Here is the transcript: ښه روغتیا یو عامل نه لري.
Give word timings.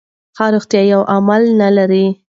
ښه 0.35 0.45
روغتیا 0.53 0.81
یو 0.93 1.01
عامل 1.11 1.43
نه 1.61 1.69
لري. 1.77 2.05